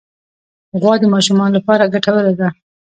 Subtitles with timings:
[0.81, 2.47] غوا د ماشومانو لپاره ګټوره ده.